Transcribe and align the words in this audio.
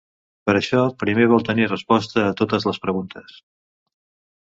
Per 0.49 0.55
això 0.59 0.81
primer 1.03 1.27
vol 1.33 1.45
tenir 1.51 1.69
resposta 1.69 2.25
a 2.31 2.35
totes 2.43 2.69
les 2.71 2.83
preguntes. 2.89 3.41